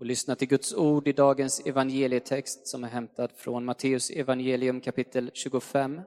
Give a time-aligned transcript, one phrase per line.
[0.00, 5.30] och lyssna till Guds ord i dagens evangelietext som är hämtad från Matteus evangelium kapitel
[5.34, 6.00] 25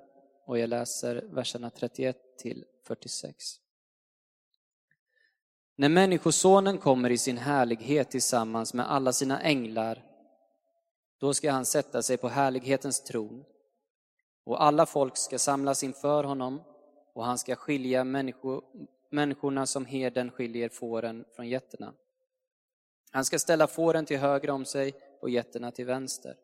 [0.45, 3.35] och jag läser verserna 31 till 46.
[5.75, 10.03] När Människosonen kommer i sin härlighet tillsammans med alla sina änglar,
[11.19, 13.43] då ska han sätta sig på härlighetens tron
[14.43, 16.61] och alla folk ska samlas inför honom
[17.13, 18.61] och han ska skilja människo,
[19.09, 21.93] människorna som herden skiljer fåren från getterna.
[23.13, 26.37] Han ska ställa fåren till höger om sig och getterna till vänster.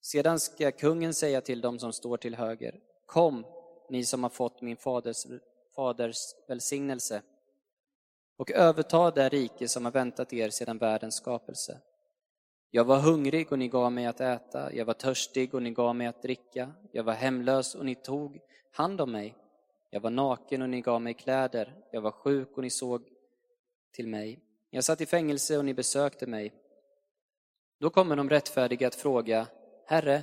[0.00, 3.44] Sedan ska kungen säga till dem som står till höger, Kom,
[3.90, 5.26] ni som har fått min faders,
[5.76, 7.22] faders välsignelse,
[8.36, 11.80] och överta det rike som har väntat er sedan världens skapelse.
[12.70, 15.96] Jag var hungrig och ni gav mig att äta, jag var törstig och ni gav
[15.96, 18.38] mig att dricka, jag var hemlös och ni tog
[18.70, 19.34] hand om mig.
[19.90, 23.08] Jag var naken och ni gav mig kläder, jag var sjuk och ni såg
[23.92, 24.45] till mig.
[24.70, 26.52] Jag satt i fängelse och ni besökte mig.
[27.80, 29.46] Då kommer de rättfärdiga att fråga,
[29.86, 30.22] Herre,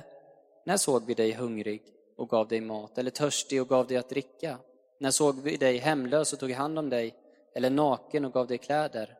[0.66, 1.82] när såg vi dig hungrig
[2.16, 4.58] och gav dig mat, eller törstig och gav dig att dricka?
[5.00, 7.14] När såg vi dig hemlös och tog hand om dig,
[7.54, 9.18] eller naken och gav dig kläder?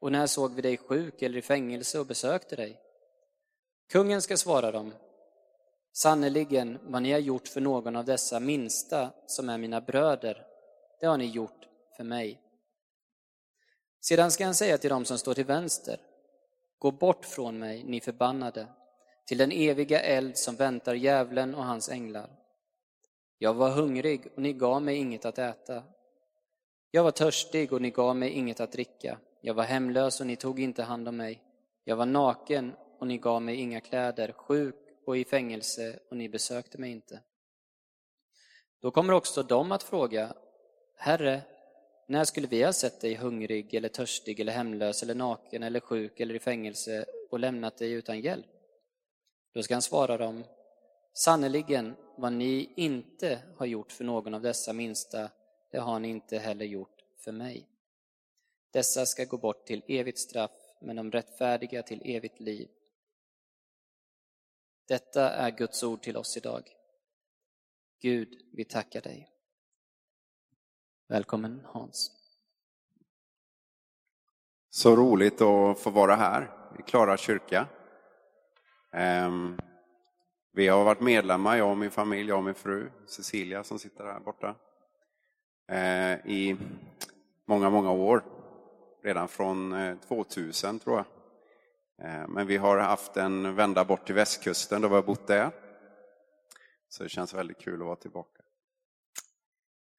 [0.00, 2.80] Och när såg vi dig sjuk eller i fängelse och besökte dig?
[3.92, 4.94] Kungen ska svara dem,
[5.92, 10.46] sannerligen vad ni har gjort för någon av dessa minsta som är mina bröder,
[11.00, 12.45] det har ni gjort för mig.
[14.08, 16.00] Sedan ska han säga till dem som står till vänster,
[16.78, 18.66] gå bort från mig, ni förbannade,
[19.26, 22.30] till den eviga eld som väntar djävulen och hans änglar.
[23.38, 25.82] Jag var hungrig och ni gav mig inget att äta.
[26.90, 29.18] Jag var törstig och ni gav mig inget att dricka.
[29.40, 31.42] Jag var hemlös och ni tog inte hand om mig.
[31.84, 34.74] Jag var naken och ni gav mig inga kläder, sjuk
[35.06, 37.20] och i fängelse och ni besökte mig inte.
[38.80, 40.34] Då kommer också de att fråga,
[40.96, 41.42] Herre,
[42.06, 46.20] när skulle vi ha sett dig hungrig eller törstig eller hemlös eller naken eller sjuk
[46.20, 48.46] eller i fängelse och lämnat dig utan hjälp?
[49.52, 50.44] Då ska han svara dem,
[51.12, 55.30] sannerligen vad ni inte har gjort för någon av dessa minsta,
[55.70, 57.68] det har ni inte heller gjort för mig.
[58.72, 60.50] Dessa ska gå bort till evigt straff,
[60.80, 62.68] men de rättfärdiga till evigt liv.
[64.88, 66.76] Detta är Guds ord till oss idag.
[68.00, 69.35] Gud, vi tackar dig.
[71.08, 72.10] Välkommen Hans.
[74.70, 77.66] Så roligt att få vara här i Klara kyrka.
[78.92, 79.58] Ehm,
[80.52, 84.04] vi har varit medlemmar, jag och min familj, jag och min fru Cecilia som sitter
[84.04, 84.54] här borta,
[85.68, 86.56] eh, i
[87.44, 88.24] många, många år.
[89.02, 91.06] Redan från eh, 2000 tror jag.
[92.08, 95.50] Eh, men vi har haft en vända bort till västkusten då vi har bott där.
[96.88, 98.42] Så det känns väldigt kul att vara tillbaka.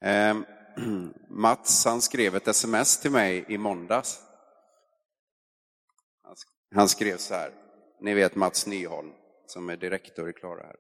[0.02, 0.46] Ehm,
[1.30, 4.24] Mats han skrev ett sms till mig i måndags.
[6.76, 7.52] Han skrev så här,
[8.00, 9.12] ni vet Mats Nyholm
[9.46, 10.76] som är direktor i Klara här.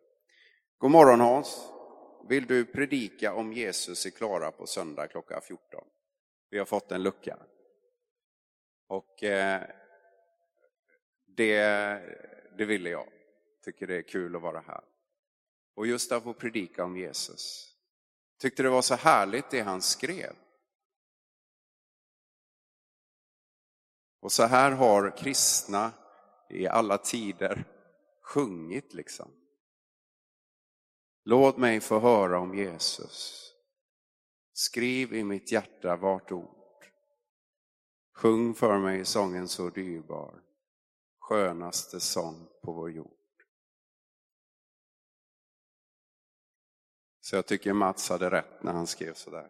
[0.77, 1.69] God morgon Hans!
[2.29, 5.83] Vill du predika om Jesus i Klara på söndag klockan 14?
[6.49, 7.37] Vi har fått en lucka.
[8.87, 9.61] Och eh,
[11.37, 11.57] det,
[12.57, 13.07] det ville jag.
[13.63, 14.83] Tycker det är kul att vara här.
[15.75, 17.66] Och just att få predika om Jesus.
[18.37, 20.35] Tyckte det var så härligt det han skrev.
[24.19, 25.91] Och så här har kristna
[26.49, 27.65] i alla tider
[28.21, 29.31] sjungit liksom.
[31.23, 33.43] Låt mig få höra om Jesus.
[34.53, 36.85] Skriv i mitt hjärta vart ord.
[38.15, 40.41] Sjung för mig sången så dyrbar,
[41.19, 43.16] skönaste sång på vår jord.
[47.27, 49.49] Så jag tycker Mats hade rätt när han skrev sådär.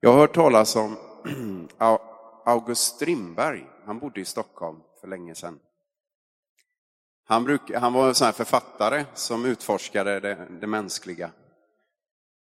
[0.00, 0.96] Jag har hört talas om
[2.44, 3.66] August Strindberg.
[3.84, 5.60] Han bodde i Stockholm för länge sedan.
[7.24, 11.30] Han, bruk, han var en sån författare som utforskade det, det mänskliga.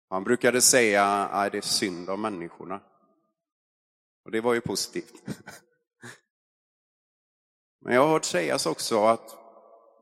[0.08, 2.80] Han brukade säga att det är synd om människorna.
[4.24, 5.14] Och det var ju positivt.
[7.80, 9.36] Men jag har hört sägas också att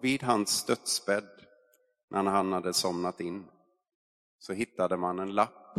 [0.00, 1.35] vid hans dödsbädd
[2.10, 3.46] när han hade somnat in
[4.38, 5.74] så hittade man en lapp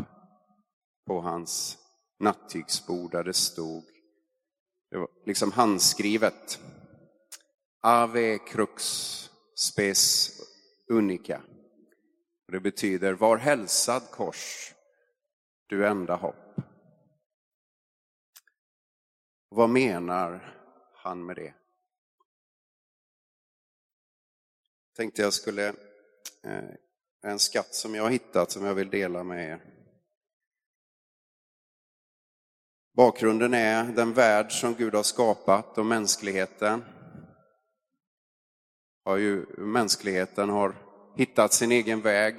[1.06, 1.78] på hans
[2.20, 3.84] nattygsbord där det stod,
[4.90, 6.60] det var liksom handskrivet,
[7.82, 8.84] Ave crux
[9.56, 10.32] spes
[10.88, 11.42] unica.
[12.48, 14.74] Det betyder var hälsad kors,
[15.68, 16.60] du enda hopp.
[19.50, 20.60] Vad menar
[20.94, 21.54] han med det?
[24.96, 25.76] Tänkte jag skulle
[26.48, 26.70] Eh,
[27.32, 29.62] en skatt som jag har hittat som jag vill dela med er.
[32.94, 36.84] Bakgrunden är den värld som Gud har skapat och mänskligheten.
[39.06, 40.76] Har ju, mänskligheten har
[41.16, 42.36] hittat sin egen väg,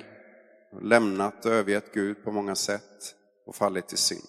[0.82, 3.14] lämnat och övergett Gud på många sätt
[3.46, 4.28] och fallit i synd.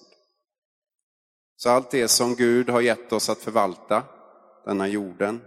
[1.56, 4.04] Så allt det som Gud har gett oss att förvalta,
[4.66, 5.42] denna jorden,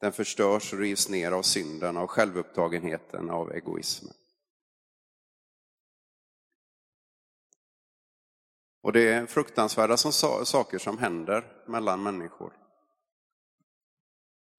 [0.00, 4.14] den förstörs och rivs ner av synden, av självupptagenheten, av egoismen.
[8.82, 10.12] Och det är fruktansvärda som,
[10.44, 12.52] saker som händer mellan människor.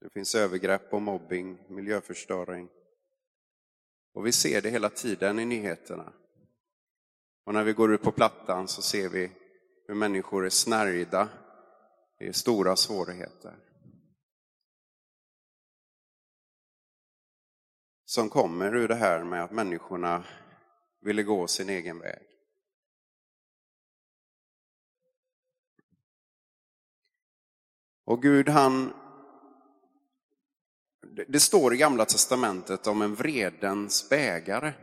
[0.01, 2.69] Det finns övergrepp och mobbing, miljöförstöring.
[4.13, 6.13] Och vi ser det hela tiden i nyheterna.
[7.45, 9.31] Och när vi går ut på plattan så ser vi
[9.88, 11.29] hur människor är snärjda
[12.19, 13.70] i stora svårigheter.
[18.11, 20.23] Som kommer ur det här med att människorna
[21.01, 22.21] ville gå sin egen väg.
[28.05, 28.93] Och Gud han
[31.27, 34.73] det står i Gamla Testamentet om en vredens bägare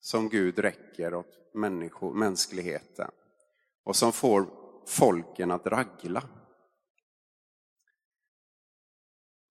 [0.00, 3.10] som Gud räcker åt människor, mänskligheten
[3.84, 4.46] och som får
[4.86, 6.22] folken att ragla.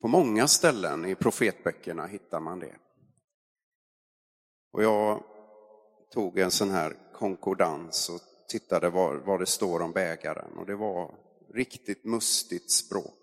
[0.01, 2.75] På många ställen i profetböckerna hittar man det.
[4.71, 5.23] Och jag
[6.11, 10.75] tog en sån här konkordans och tittade vad, vad det står om bägaren och det
[10.75, 11.15] var
[11.53, 13.15] riktigt mustigt språk.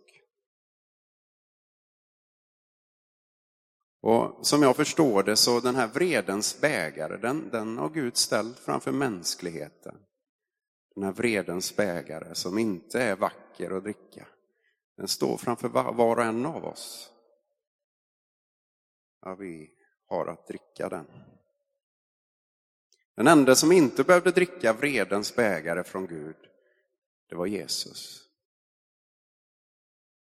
[4.03, 8.59] Och som jag förstår det så den här vredens bägare, den, den har Gud ställt
[8.59, 9.99] framför mänskligheten.
[10.95, 14.27] Den här vredens bägare som inte är vacker att dricka.
[14.97, 17.13] Den står framför var och en av oss.
[19.21, 19.71] Ja, vi
[20.07, 21.07] har att dricka den.
[23.17, 26.37] Den enda som inte behövde dricka vredens bägare från Gud,
[27.29, 28.29] det var Jesus.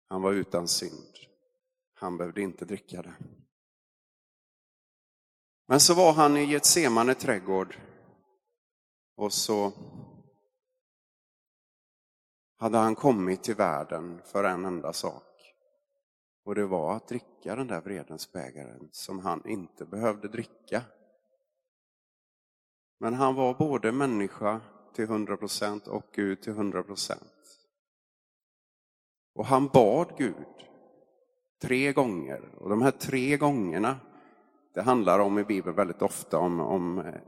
[0.07, 1.15] Han var utan synd.
[1.93, 3.15] Han behövde inte dricka det.
[5.67, 7.77] Men så var han i Getsemane trädgård
[9.15, 9.73] och så
[12.59, 15.23] hade han kommit till världen för en enda sak.
[16.45, 20.81] Och det var att dricka den där vredens bägaren som han inte behövde dricka.
[22.99, 24.61] Men han var både människa
[24.93, 27.59] till 100 procent och Gud till 100 procent.
[29.35, 30.67] Och han bad Gud
[31.61, 32.55] tre gånger.
[32.57, 33.99] Och de här tre gångerna
[34.73, 37.21] det handlar om i Bibeln väldigt ofta om, om eh,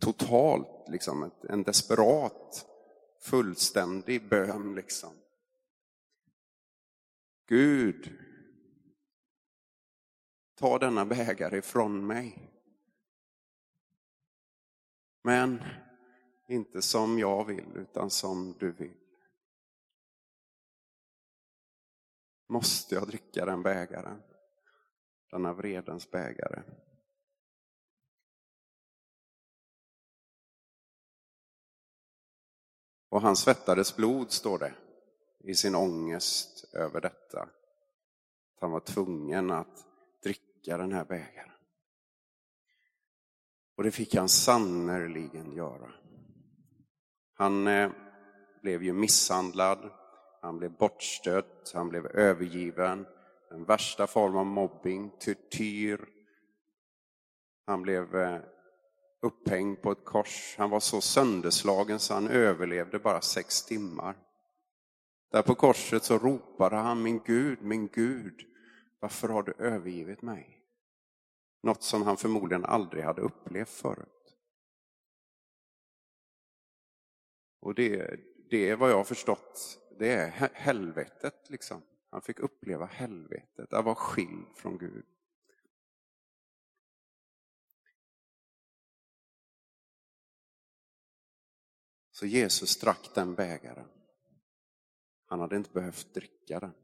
[0.00, 2.66] totalt, liksom, en desperat,
[3.20, 4.74] fullständig bön.
[4.74, 5.14] Liksom.
[7.46, 8.18] Gud,
[10.54, 12.50] ta denna bägare ifrån mig.
[15.22, 15.62] Men
[16.48, 18.96] inte som jag vill, utan som du vill.
[22.48, 24.22] Måste jag dricka den bägaren?
[25.30, 26.62] denna vredens bägare.
[33.10, 34.74] Och han svettades blod, står det,
[35.44, 37.42] i sin ångest över detta.
[37.42, 39.84] Att Han var tvungen att
[40.22, 41.50] dricka den här bägaren.
[43.76, 45.92] Och det fick han sannerligen göra.
[47.34, 47.90] Han eh,
[48.62, 49.90] blev ju misshandlad,
[50.42, 53.06] han blev bortstött, han blev övergiven,
[53.50, 56.08] den värsta form av mobbing, tortyr.
[57.66, 58.40] Han blev eh,
[59.20, 60.54] upphängd på ett kors.
[60.58, 64.16] Han var så sönderslagen så han överlevde bara sex timmar.
[65.30, 68.40] Där på korset så ropade han, min Gud, min Gud,
[69.00, 70.56] varför har du övergivit mig?
[71.62, 74.36] Något som han förmodligen aldrig hade upplevt förut.
[77.60, 81.82] Och det, det är vad jag har förstått, det är helvetet liksom.
[82.10, 85.04] Han fick uppleva helvetet, att vara skild från Gud.
[92.20, 93.88] Så Jesus drack den bägaren.
[95.26, 96.74] Han hade inte behövt dricka den.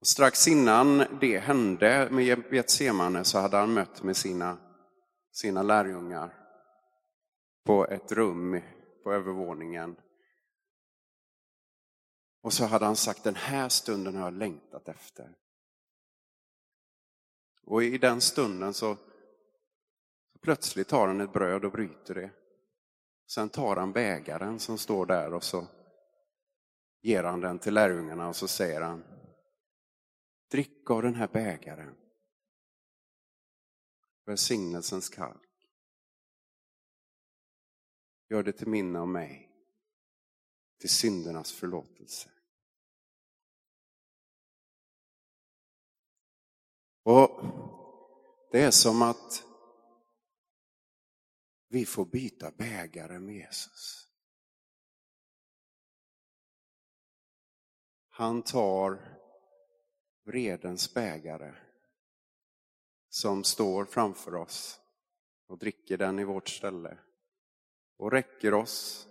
[0.00, 4.58] Och strax innan det hände med Getsemane så hade han mött med sina,
[5.32, 6.48] sina lärjungar
[7.64, 8.60] på ett rum
[9.04, 9.96] på övervåningen
[12.42, 15.34] och så hade han sagt, den här stunden har jag längtat efter.
[17.62, 18.96] Och i den stunden så,
[20.40, 22.30] plötsligt tar han ett bröd och bryter det.
[23.26, 25.66] Sen tar han bägaren som står där och så
[27.00, 29.04] ger han den till lärjungarna och så säger han,
[30.50, 31.96] drick av den här bägaren.
[34.26, 35.68] välsignelsens kalk.
[38.30, 39.50] Gör det till minne av mig,
[40.80, 42.30] till syndernas förlåtelse.
[47.02, 47.42] Och
[48.50, 49.47] Det är som att
[51.68, 54.08] vi får byta bägare med Jesus.
[58.08, 59.18] Han tar
[60.24, 61.54] vredens bägare
[63.08, 64.80] som står framför oss
[65.46, 66.98] och dricker den i vårt ställe
[67.96, 69.08] och räcker oss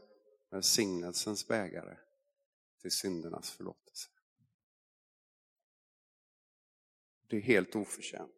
[0.49, 1.97] välsignelsens bägare
[2.81, 4.09] till syndernas förlåtelse.
[7.27, 8.31] Det är helt oförtjänt.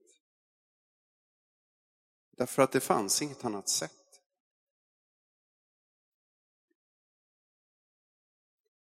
[2.31, 3.98] Därför att det fanns inget annat sätt.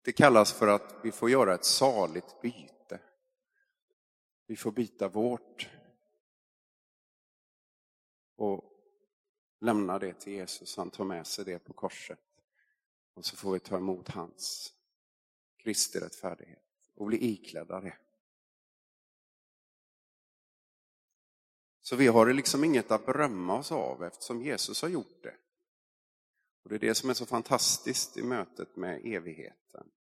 [0.02, 3.00] Det kallas för att vi får göra ett saligt byte.
[4.46, 5.70] Vi får byta vårt
[8.36, 8.64] och
[9.60, 10.78] lämna det till Jesus.
[10.78, 12.20] Han tar med sig det på korset.
[13.14, 14.74] Och så får vi ta emot hans
[15.58, 17.98] Kristi rättfärdighet och bli iklädda det.
[21.82, 25.36] Så vi har liksom inget att berömma oss av eftersom Jesus har gjort det.
[26.64, 29.92] Och Det är det som är så fantastiskt i mötet med evigheten.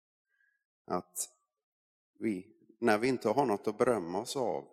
[0.85, 1.31] Att
[2.19, 4.69] vi, när vi inte har något att berömma oss av,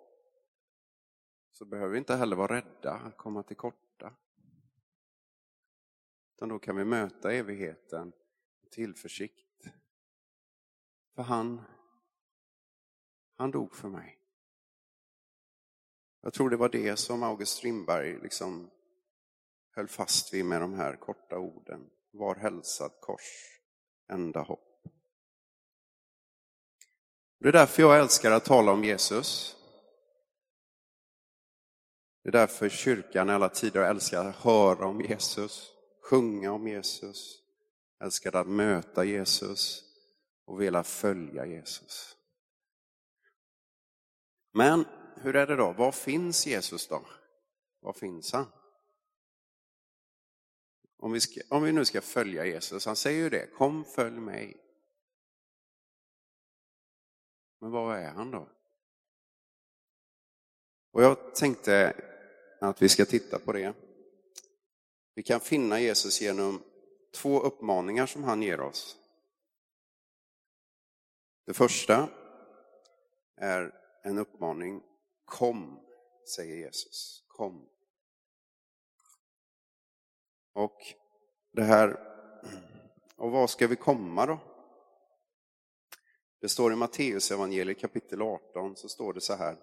[1.52, 4.14] så behöver vi inte heller vara rädda att komma till korta.
[6.36, 8.14] Utan då kan vi möta evigheten
[8.62, 9.68] med tillförsikt.
[11.16, 11.62] För han,
[13.36, 14.20] han dog för mig.
[16.22, 18.72] Jag tror det var det som August Strindberg liksom
[19.76, 21.90] höll fast vid med de här korta orden.
[22.12, 23.60] Var hälsad kors,
[24.12, 24.84] enda hopp.
[27.40, 29.56] Det är därför jag älskar att tala om Jesus.
[32.24, 37.42] Det är därför kyrkan i alla tider älskar att höra om Jesus, sjunga om Jesus,
[38.04, 39.84] älskar att möta Jesus
[40.46, 42.16] och vilja följa Jesus.
[44.54, 45.72] Men hur är det då?
[45.72, 47.06] Var finns Jesus då?
[47.82, 48.46] Var finns han?
[50.98, 54.20] Om vi, ska, om vi nu ska följa Jesus, han säger ju det, kom följ
[54.20, 54.58] mig.
[57.60, 58.50] Men var är han då?
[60.92, 61.96] Och jag tänkte
[62.62, 63.74] att vi ska titta på det.
[65.14, 66.64] Vi kan finna Jesus genom
[67.14, 68.98] två uppmaningar som han ger oss.
[71.46, 72.10] Det första
[73.36, 73.74] är
[74.04, 74.84] en uppmaning
[75.26, 75.80] Kom,
[76.36, 77.24] säger Jesus.
[77.28, 77.70] Kom.
[80.56, 80.82] Och
[81.52, 82.00] det här,
[83.16, 84.40] och var ska vi komma då?
[86.42, 89.58] Det står i Matteus evangeliet kapitel 18, så står det så här.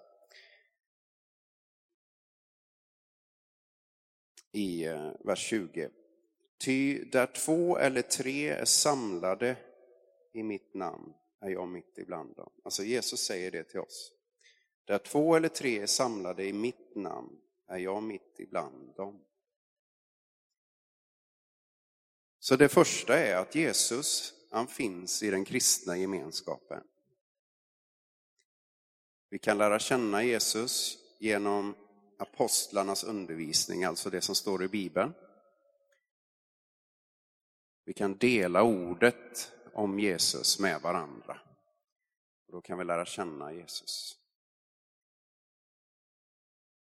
[4.52, 5.90] I eh, vers 20.
[6.64, 9.56] Ty där två eller tre är samlade
[10.32, 12.52] i mitt namn är jag mitt ibland dem.
[12.64, 14.12] Alltså Jesus säger det till oss.
[14.84, 19.24] Där två eller tre är samlade i mitt namn är jag mitt ibland dem.
[22.42, 26.82] Så det första är att Jesus, han finns i den kristna gemenskapen.
[29.30, 31.74] Vi kan lära känna Jesus genom
[32.18, 35.12] apostlarnas undervisning, alltså det som står i Bibeln.
[37.84, 41.40] Vi kan dela ordet om Jesus med varandra.
[42.48, 44.21] då kan vi lära känna Jesus.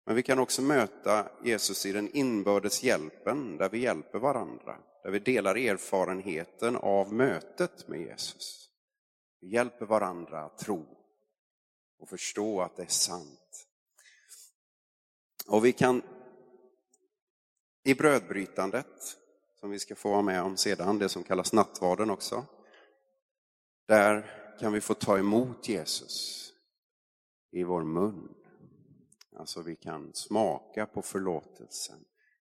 [0.09, 5.11] Men vi kan också möta Jesus i den inbördes hjälpen, där vi hjälper varandra, där
[5.11, 8.71] vi delar erfarenheten av mötet med Jesus.
[9.41, 10.87] Vi hjälper varandra att tro
[11.99, 13.67] och förstå att det är sant.
[15.47, 16.03] Och vi kan
[17.85, 19.17] i brödbrytandet,
[19.61, 22.45] som vi ska få vara med om sedan, det som kallas nattvarden också,
[23.87, 26.49] där kan vi få ta emot Jesus
[27.51, 28.35] i vår mun.
[29.39, 32.05] Alltså vi kan smaka på förlåtelsen.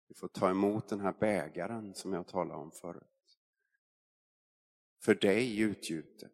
[0.09, 3.39] Vi får ta emot den här bägaren som jag talade om förut.
[5.03, 6.33] För dig utgjutet.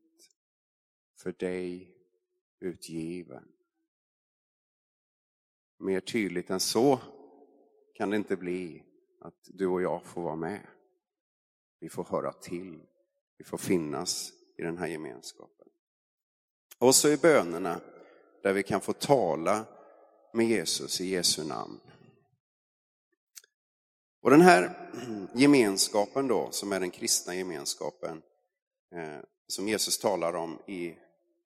[1.19, 1.97] För dig
[2.61, 3.49] utgiven.
[5.79, 7.01] Mer tydligt än så
[7.95, 8.85] kan det inte bli
[9.21, 10.67] att du och jag får vara med.
[11.81, 12.83] Vi får höra till.
[13.37, 15.69] Vi får finnas i den här gemenskapen.
[16.79, 17.81] Och så i bönerna
[18.43, 19.67] där vi kan få tala
[20.33, 21.81] med Jesus i Jesu namn.
[24.21, 24.91] Och den här
[25.35, 28.23] gemenskapen då, som är den kristna gemenskapen,
[28.95, 30.97] eh, som Jesus talar om i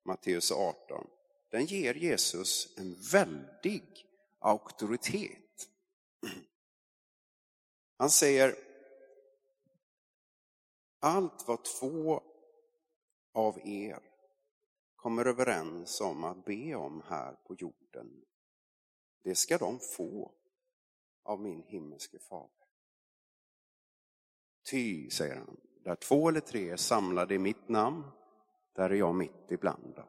[0.05, 1.07] Matteus 18,
[1.51, 4.07] den ger Jesus en väldig
[4.39, 5.69] auktoritet.
[7.97, 8.57] Han säger,
[11.01, 12.23] allt vad två
[13.33, 14.01] av er
[14.97, 18.25] kommer överens om att be om här på jorden,
[19.23, 20.33] det ska de få
[21.25, 22.67] av min himmelske fader.
[24.71, 28.05] Ty, säger han, där två eller tre är samlade i mitt namn,
[28.75, 30.09] där är jag mitt ibland dem.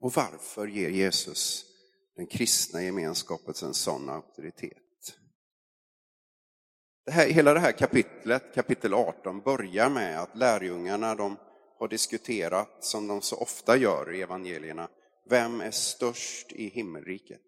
[0.00, 1.64] Och varför ger Jesus
[2.16, 4.78] den kristna gemenskapen en sån auktoritet?
[7.04, 11.36] Det här, hela det här kapitlet, kapitel 18, börjar med att lärjungarna de
[11.78, 14.88] har diskuterat, som de så ofta gör i evangelierna,
[15.24, 17.42] vem är störst i himmelriket?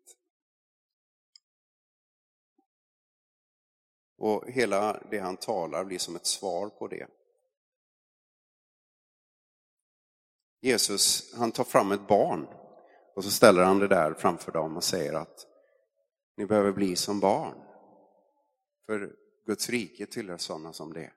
[4.16, 7.08] Och hela det han talar blir som ett svar på det.
[10.60, 12.46] Jesus, han tar fram ett barn
[13.14, 15.46] och så ställer han det där framför dem och säger att
[16.36, 17.58] ni behöver bli som barn.
[18.86, 19.16] För
[19.46, 21.12] Guds rike tillhör sådana som det.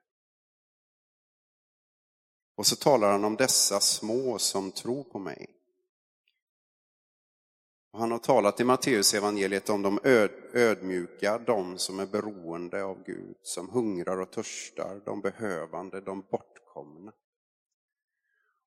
[2.56, 5.57] Och så talar han om dessa små som tror på mig.
[7.90, 12.84] Och han har talat i Matteus evangeliet om de öd, ödmjuka, de som är beroende
[12.84, 17.12] av Gud, som hungrar och törstar, de behövande, de bortkomna.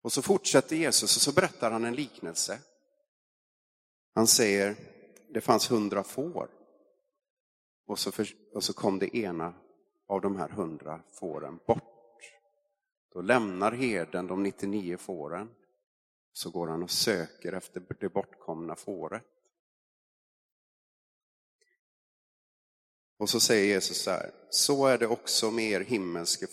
[0.02, 2.60] Och så fortsätter Jesus och så berättar han en liknelse.
[4.14, 4.76] Han säger,
[5.34, 6.50] det fanns hundra får.
[7.88, 9.54] Och så, för, och så kom det ena
[10.08, 11.84] av de här hundra fåren bort.
[13.14, 15.50] Då lämnar herden de 99 fåren.
[16.34, 19.24] Så går han och söker efter det bortkomna fåret.
[23.18, 26.48] Och så säger Jesus så här, så är det också med er himmelske,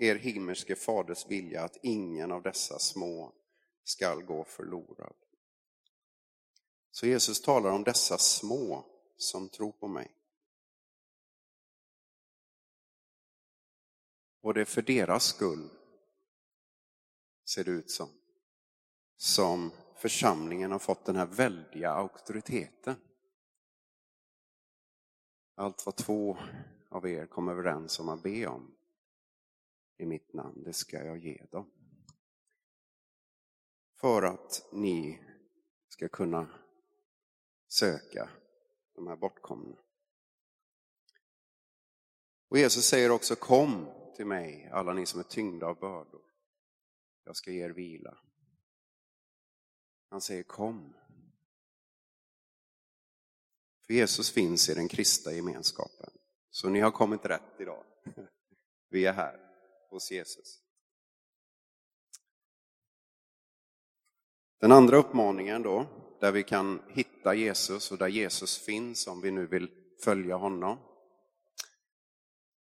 [0.00, 3.32] er himmelske faders vilja att ingen av dessa små
[3.84, 5.14] skall gå förlorad.
[6.90, 10.14] Så Jesus talar om dessa små som tror på mig.
[14.40, 15.68] Och det är för deras skull,
[17.44, 18.08] ser det ut som,
[19.20, 22.96] som församlingen har fått den här väldiga auktoriteten.
[25.54, 26.38] Allt vad två
[26.88, 28.74] av er kom överens om att be om
[29.96, 31.70] i mitt namn, det ska jag ge dem.
[33.94, 35.20] För att ni
[35.88, 36.48] ska kunna
[37.68, 38.30] söka
[38.94, 39.76] de här bortkomna.
[42.48, 46.22] Och Jesus säger också kom till mig, alla ni som är tyngda av bördor.
[47.24, 48.18] Jag ska ge er vila.
[50.08, 50.94] Han säger kom.
[53.86, 56.10] För Jesus finns i den kristna gemenskapen.
[56.50, 57.84] Så ni har kommit rätt idag.
[58.90, 59.40] Vi är här
[59.90, 60.62] hos Jesus.
[64.60, 65.86] Den andra uppmaningen då,
[66.20, 69.70] där vi kan hitta Jesus och där Jesus finns om vi nu vill
[70.04, 70.78] följa honom.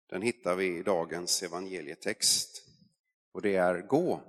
[0.08, 2.62] Den hittar vi i dagens evangelietext
[3.32, 4.20] och det är gå.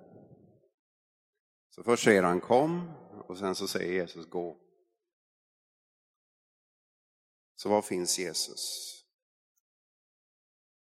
[1.70, 2.92] Så först säger han kom
[3.30, 4.58] och sen så säger Jesus gå.
[7.56, 8.92] Så var finns Jesus?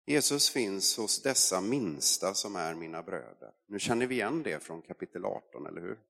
[0.05, 3.55] Jesus finns hos dessa minsta som är mina bröder.
[3.67, 6.01] Nu känner vi igen det från kapitel 18, eller hur?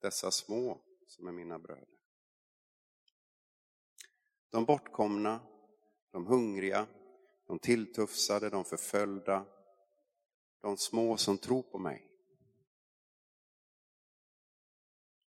[0.00, 1.98] Dessa små som är mina bröder.
[4.50, 5.40] De bortkomna,
[6.10, 6.86] de hungriga,
[7.46, 9.46] de tilltufsade, de förföljda,
[10.60, 12.13] de små som tror på mig.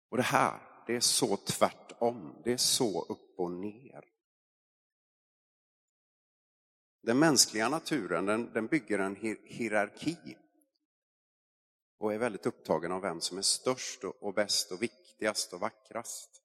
[0.08, 4.04] Och det här, det är så tvärtom, det är så upp och ner.
[7.02, 10.36] Den mänskliga naturen den, den bygger en hierarki
[11.98, 16.42] och är väldigt upptagen av vem som är störst och bäst och viktigast och vackrast.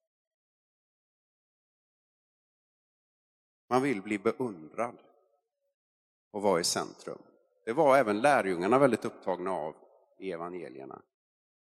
[3.69, 4.97] Man vill bli beundrad
[6.31, 7.21] och vara i centrum.
[7.65, 9.75] Det var även lärjungarna väldigt upptagna av
[10.19, 11.01] i evangelierna.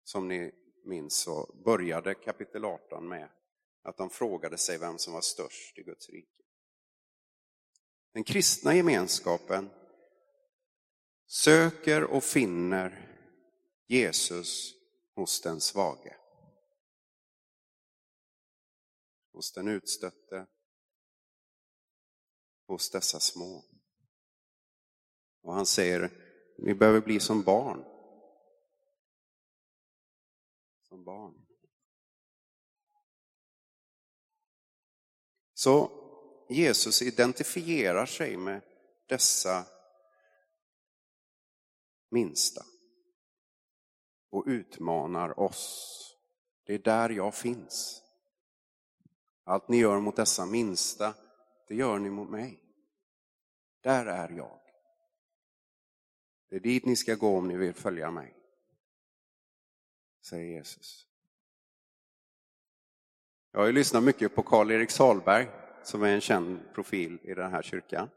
[0.05, 0.53] Som ni
[0.91, 3.29] minns så började kapitel 18 med
[3.83, 6.43] att de frågade sig vem som var störst i Guds rike.
[8.13, 9.71] Den kristna gemenskapen
[11.27, 13.17] söker och finner
[13.87, 14.75] Jesus
[15.15, 16.17] hos den svage.
[19.33, 20.47] Hos den utstötte,
[22.67, 23.65] hos dessa små.
[25.43, 26.11] Och han säger,
[26.59, 28.00] ni behöver bli som barn.
[30.91, 31.47] Som barn.
[35.55, 35.91] Så
[36.49, 38.63] Jesus identifierar sig med
[39.07, 39.67] dessa
[42.09, 42.65] minsta
[44.31, 45.97] och utmanar oss.
[46.65, 48.03] Det är där jag finns.
[49.45, 51.15] Allt ni gör mot dessa minsta,
[51.69, 52.63] det gör ni mot mig.
[53.81, 54.61] Där är jag.
[56.49, 58.40] Det är dit ni ska gå om ni vill följa mig.
[60.23, 61.07] Säger Jesus.
[63.53, 65.49] Jag har ju lyssnat mycket på Karl-Erik Salberg
[65.83, 68.11] som är en känd profil i den här kyrkan.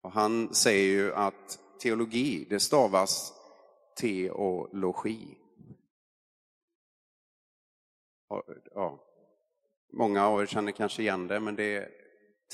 [0.00, 3.32] Och han säger ju att teologi, det stavas
[3.96, 5.38] teologi.
[8.74, 9.04] Ja,
[9.92, 11.90] många av er känner kanske igen det, men det är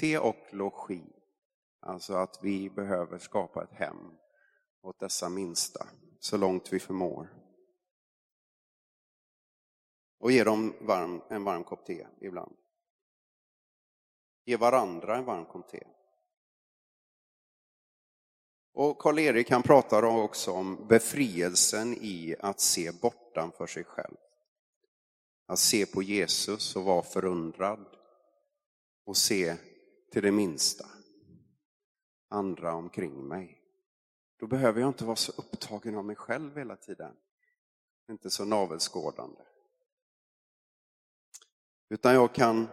[0.00, 1.02] te och logi.
[1.80, 4.10] Alltså att vi behöver skapa ett hem
[4.82, 5.86] åt dessa minsta,
[6.20, 7.41] så långt vi förmår.
[10.22, 12.56] Och ge dem varm, en varm kopp te ibland.
[14.44, 15.86] Ge varandra en varm kopp te.
[18.72, 24.16] Och Karl-Erik han pratar också om befrielsen i att se bortanför sig själv.
[25.46, 27.96] Att se på Jesus och vara förundrad
[29.04, 29.56] och se
[30.12, 30.86] till det minsta,
[32.28, 33.62] andra omkring mig.
[34.38, 37.16] Då behöver jag inte vara så upptagen av mig själv hela tiden.
[38.10, 39.42] Inte så navelskådande.
[41.92, 42.68] Utan jag kan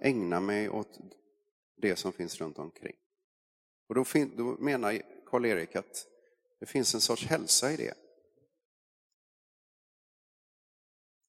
[0.00, 0.98] ägna mig åt
[1.76, 2.96] det som finns runt omkring.
[3.86, 4.04] Och då,
[4.36, 6.06] då menar Karl-Erik att
[6.58, 7.94] det finns en sorts hälsa i det.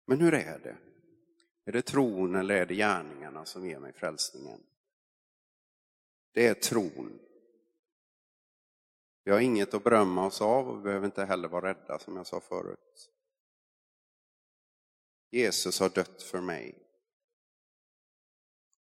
[0.06, 0.78] Men hur är det?
[1.66, 4.64] Är det tron eller är det gärningarna som ger mig frälsningen?
[6.32, 7.20] Det är tron.
[9.24, 12.16] Vi har inget att berömma oss av och vi behöver inte heller vara rädda som
[12.16, 13.12] jag sa förut.
[15.32, 16.88] Jesus har dött för mig.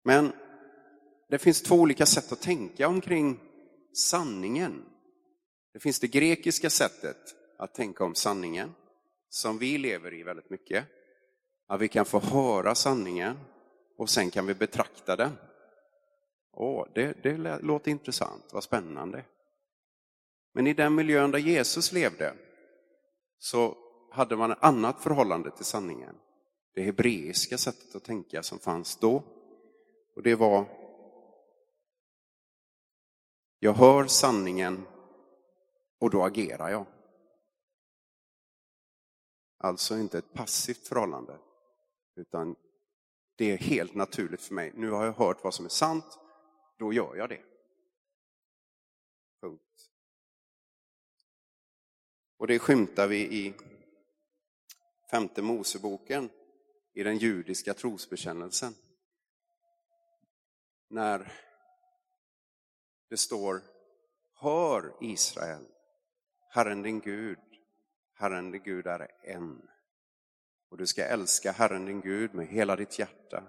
[0.03, 0.31] Men
[1.29, 3.39] det finns två olika sätt att tänka omkring
[3.93, 4.85] sanningen.
[5.73, 7.17] Det finns det grekiska sättet
[7.57, 8.75] att tänka om sanningen,
[9.29, 10.85] som vi lever i väldigt mycket.
[11.67, 13.37] Att vi kan få höra sanningen
[13.97, 15.31] och sen kan vi betrakta den.
[16.53, 19.25] Åh, det, det låter intressant, vad spännande.
[20.53, 22.33] Men i den miljön där Jesus levde
[23.39, 23.77] så
[24.11, 26.15] hade man ett annat förhållande till sanningen.
[26.75, 29.23] Det hebreiska sättet att tänka som fanns då.
[30.19, 30.65] Och det var,
[33.59, 34.87] jag hör sanningen
[35.99, 36.85] och då agerar jag.
[39.57, 41.39] Alltså inte ett passivt förhållande,
[42.15, 42.55] utan
[43.35, 44.71] det är helt naturligt för mig.
[44.75, 46.19] Nu har jag hört vad som är sant,
[46.77, 47.43] då gör jag det.
[49.41, 49.89] Punkt.
[52.37, 53.53] Och det skymtar vi i
[55.11, 56.29] femte Moseboken,
[56.93, 58.75] i den judiska trosbekännelsen.
[60.91, 61.31] När
[63.09, 63.61] det står
[64.33, 65.65] Hör Israel,
[66.49, 67.39] Herren din Gud,
[68.13, 69.69] Herren din Gud är en.
[70.69, 73.43] Och du ska älska Herren din Gud med hela ditt hjärta,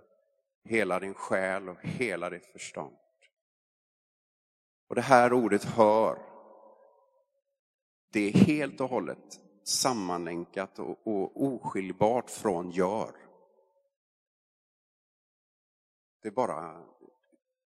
[0.64, 2.96] hela din själ och hela ditt förstånd.
[4.88, 6.18] Och det här ordet hör,
[8.12, 13.14] det är helt och hållet sammanlänkat och, och oskiljbart från gör.
[16.22, 16.84] Det bara,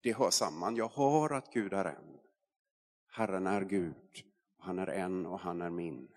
[0.01, 0.77] det hör samman.
[0.77, 2.21] Jag hör att Gud är en.
[3.07, 4.25] Herren är Gud,
[4.59, 6.09] han är en och han är min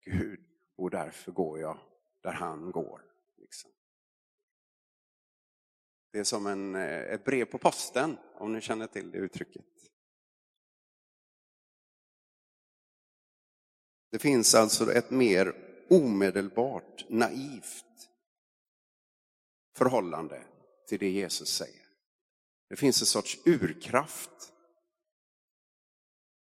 [0.00, 0.44] Gud
[0.76, 1.78] och därför går jag
[2.20, 3.02] där han går.
[3.36, 3.70] Liksom.
[6.12, 9.64] Det är som en, eh, ett brev på posten, om ni känner till det uttrycket.
[14.10, 15.54] Det finns alltså ett mer
[15.90, 18.10] omedelbart, naivt
[19.74, 20.42] förhållande
[20.88, 21.85] till det Jesus säger.
[22.68, 24.52] Det finns en sorts urkraft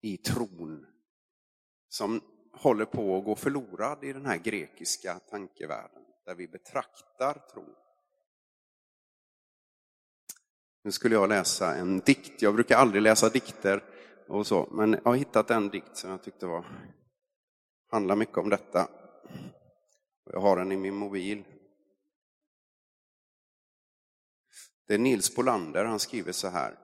[0.02, 0.86] i tron
[1.90, 2.22] som
[2.54, 7.76] håller på att gå förlorad i den här grekiska tankevärlden där vi betraktar tron.
[10.84, 12.42] Nu skulle jag läsa en dikt.
[12.42, 13.84] Jag brukar aldrig läsa dikter
[14.28, 16.66] och så, men jag har hittat en dikt som jag tyckte var,
[17.92, 18.88] handlar mycket om detta.
[20.32, 21.44] Jag har den i min mobil.
[24.88, 26.80] Det är Nils Bolander, han skriver så här.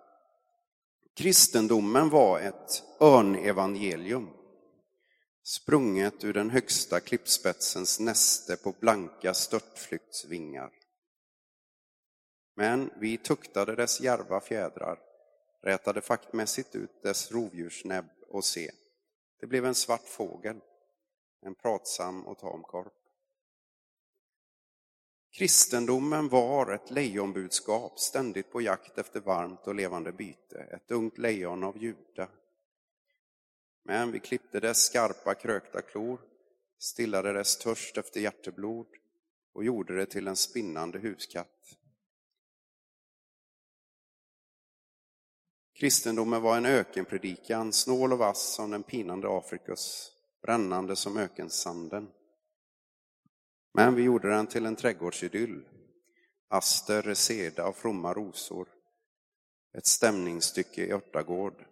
[1.15, 4.29] Kristendomen var ett örnevangelium,
[5.43, 10.71] sprunget ur den högsta klippspetsens näste på blanka störtflyktsvingar.
[12.55, 14.99] Men vi tuktade dess järva fjädrar,
[15.63, 18.71] rätade faktmässigt ut dess rovdjursnäbb och se,
[19.39, 20.59] det blev en svart fågel,
[21.41, 22.98] en pratsam och tam korp.
[25.31, 31.63] Kristendomen var ett lejonbudskap, ständigt på jakt efter varmt och levande byte, ett ungt lejon
[31.63, 32.29] av Juda.
[33.83, 36.21] Men vi klippte dess skarpa krökta klor,
[36.79, 38.87] stillade dess törst efter hjärteblod
[39.53, 41.77] och gjorde det till en spinnande huskatt.
[45.73, 50.11] Kristendomen var en ökenpredikan, snål och vass som den pinande Afrikus,
[50.41, 52.11] brännande som ökensanden.
[53.73, 55.65] Men vi gjorde den till en trädgårdsidyll.
[56.47, 58.67] Aster, seda och fromma rosor.
[59.77, 61.65] Ett stämningsstycke i örtagård.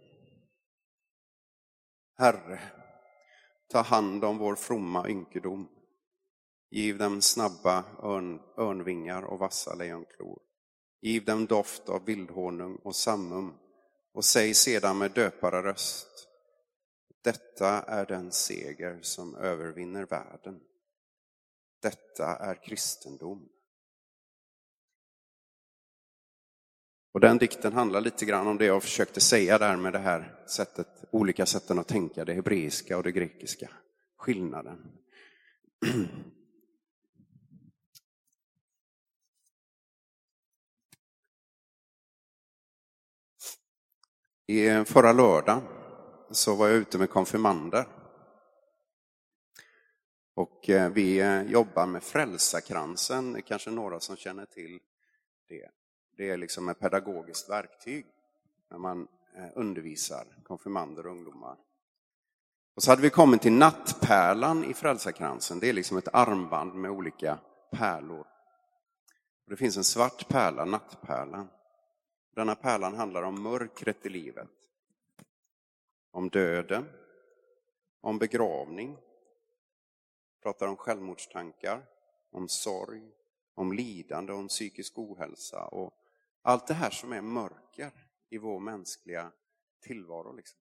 [2.17, 2.59] Herre,
[3.67, 5.69] ta hand om vår fromma ynkedom.
[6.69, 10.39] Giv dem snabba örn, örnvingar och vassa lejonklor.
[11.01, 13.53] Giv dem doft av vildhonung och sammum
[14.13, 16.27] och säg sedan med döpare röst.
[17.23, 20.59] Detta är den seger som övervinner världen.
[21.81, 23.49] Detta är kristendom.
[27.11, 30.45] Och den dikten handlar lite grann om det jag försökte säga där med det här
[30.47, 33.69] sättet, olika sätten att tänka, det hebreiska och det grekiska,
[34.17, 34.91] skillnaden.
[44.47, 45.61] I förra lördagen
[46.31, 47.96] så var jag ute med konfirmander.
[50.37, 54.79] Och eh, vi eh, jobbar med Frälsarkransen, kanske några som känner till
[55.47, 55.69] det.
[56.17, 58.05] Det är liksom ett pedagogiskt verktyg
[58.69, 61.57] när man eh, undervisar konfirmander och ungdomar.
[62.75, 65.59] Och så hade vi kommit till nattpärlan i Frälsarkransen.
[65.59, 67.39] Det är liksom ett armband med olika
[67.71, 68.25] pärlor.
[69.45, 71.47] Och det finns en svart pärla, nattpärlan.
[72.35, 74.49] Denna pärlan handlar om mörkret i livet.
[76.11, 76.85] Om döden,
[78.01, 78.97] om begravning,
[80.47, 81.85] pratar om självmordstankar,
[82.31, 83.01] om sorg,
[83.55, 85.93] om lidande, om psykisk ohälsa och
[86.41, 87.91] allt det här som är mörker
[88.29, 89.31] i vår mänskliga
[89.81, 90.35] tillvaro.
[90.35, 90.59] Liksom.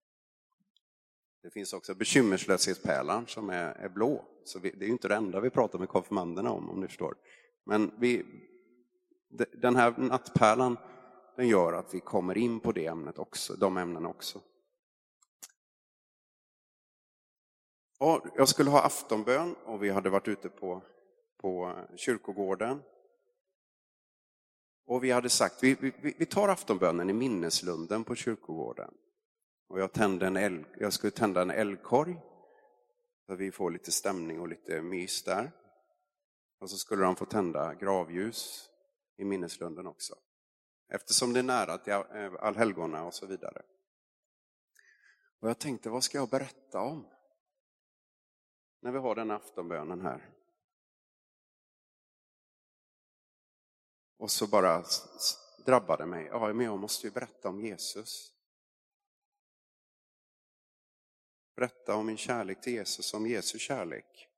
[1.43, 4.25] Det finns också bekymmerslöshetspärlan som är, är blå.
[4.45, 7.15] Så vi, det är inte det enda vi pratar med konfirmanderna om, om ni förstår.
[7.65, 8.25] Men vi,
[9.53, 10.77] den här nattpärlan
[11.37, 14.41] den gör att vi kommer in på det ämnet också, de ämnena också.
[17.99, 20.83] Och jag skulle ha aftonbön och vi hade varit ute på,
[21.41, 22.83] på kyrkogården.
[24.87, 28.95] Och vi hade sagt, vi, vi, vi tar aftonbönen i minneslunden på kyrkogården.
[29.69, 32.17] Och jag, tände en eld, jag skulle tända en eldkorg,
[33.27, 35.53] så vi får lite stämning och lite mys där.
[36.61, 38.71] Och så skulle de få tända gravljus
[39.17, 40.15] i minneslunden också
[40.89, 43.63] eftersom det är nära till eh, allhelgona och så vidare.
[45.41, 47.07] Och jag tänkte, vad ska jag berätta om?
[48.87, 50.31] När vi har den aftonbönen här.
[54.17, 54.85] Och så bara
[55.65, 58.33] drabbade mig, ja men jag måste ju berätta om Jesus.
[61.57, 64.29] Berätta om min kärlek till Jesus, om Jesu kärlek.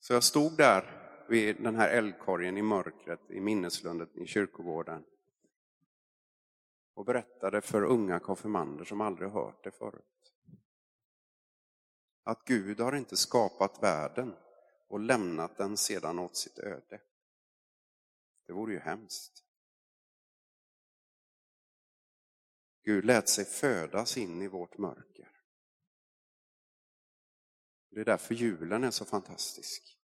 [0.00, 5.04] Så jag stod där vid den här eldkorgen i mörkret i minneslundet i kyrkogården
[6.94, 10.04] och berättade för unga konfirmander som aldrig hört det förut.
[12.30, 14.36] Att Gud har inte skapat världen
[14.88, 17.00] och lämnat den sedan åt sitt öde.
[18.46, 19.44] Det vore ju hemskt.
[22.82, 25.42] Gud lät sig födas in i vårt mörker.
[27.90, 29.98] Det är därför julen är så fantastisk.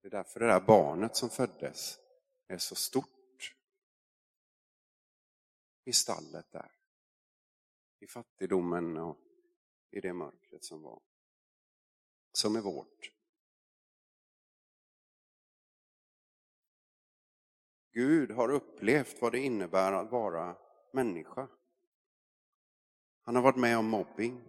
[0.00, 1.98] Det är därför det där barnet som föddes
[2.46, 3.56] är så stort.
[5.84, 6.72] I stallet där.
[7.98, 9.18] I fattigdomen och
[9.92, 11.00] i det mörkret som var.
[12.32, 13.12] Som är vårt.
[17.92, 20.56] Gud har upplevt vad det innebär att vara
[20.92, 21.48] människa.
[23.22, 24.42] Han har varit med om mobbing,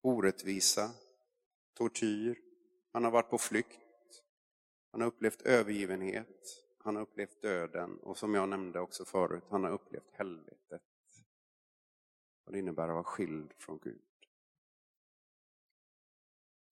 [0.00, 0.90] orättvisa,
[1.74, 2.38] tortyr.
[2.92, 3.80] Han har varit på flykt.
[4.90, 9.64] Han har upplevt övergivenhet, han har upplevt döden och som jag nämnde också förut, han
[9.64, 10.82] har upplevt helvetet.
[12.44, 14.09] Vad det innebär att vara skild från Gud.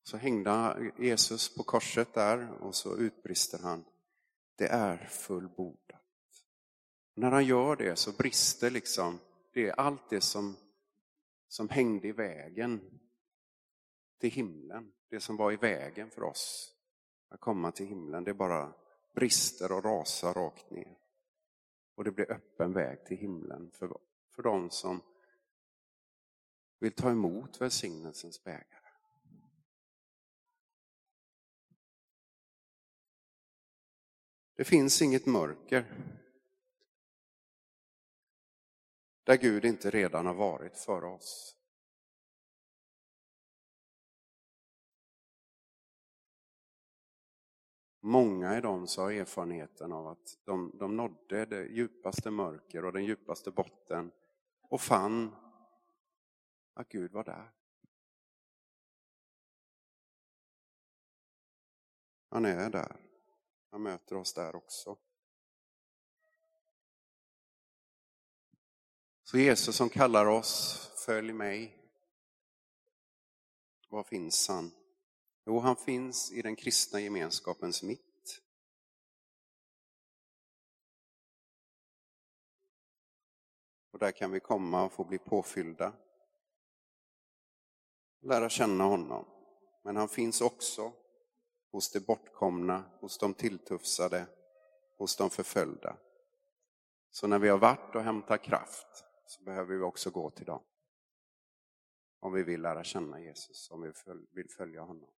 [0.09, 3.85] Så hängde Jesus på korset där och så utbrister han,
[4.57, 6.03] det är fullbordat.
[7.15, 9.19] När han gör det så brister liksom
[9.53, 10.57] det allt det som,
[11.49, 13.01] som hängde i vägen
[14.19, 16.75] till himlen, det som var i vägen för oss
[17.29, 18.25] att komma till himlen.
[18.25, 18.75] Det bara
[19.15, 20.99] brister och rasar rakt ner.
[21.95, 23.99] Och det blir öppen väg till himlen för,
[24.35, 25.01] för de som
[26.79, 28.78] vill ta emot välsignelsens bägare.
[34.59, 35.85] Det finns inget mörker
[39.25, 41.57] där Gud inte redan har varit för oss.
[48.01, 52.93] Många är de som har erfarenheten av att de, de nådde det djupaste mörker och
[52.93, 54.11] den djupaste botten
[54.61, 55.37] och fann
[56.75, 57.53] att Gud var där.
[62.29, 63.08] Han är där.
[63.71, 64.99] Han möter oss där också.
[69.23, 71.75] Så Jesus som kallar oss, följ mig.
[73.89, 74.71] Var finns han?
[75.47, 78.41] Jo, han finns i den kristna gemenskapens mitt.
[83.91, 85.93] Och där kan vi komma och få bli påfyllda.
[88.21, 89.25] Lära känna honom.
[89.83, 90.93] Men han finns också
[91.71, 94.27] hos de bortkomna, hos de tilltufsade,
[94.97, 95.97] hos de förföljda.
[97.11, 100.63] Så när vi har varit och hämtat kraft så behöver vi också gå till dem.
[102.21, 103.93] Om vi vill lära känna Jesus, om vi
[104.33, 105.11] vill följa honom.